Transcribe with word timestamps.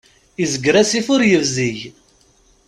Izger 0.43 0.75
asif 0.81 1.07
ur 1.13 1.21
yebzig. 1.31 1.79